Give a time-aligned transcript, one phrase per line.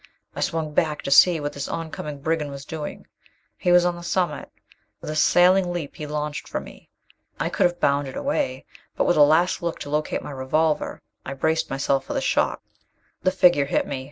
[0.35, 3.05] I swung back to see what this oncoming brigand was doing.
[3.55, 4.49] He was on the summit:
[4.99, 6.89] with a sailing leap he launched for me.
[7.39, 11.35] I could have bounded away, but with a last look to locate the revolver, I
[11.35, 12.63] braced myself for the shock.
[13.21, 13.99] The figure hit me.